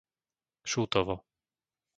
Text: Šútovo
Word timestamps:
Šútovo 0.71 1.15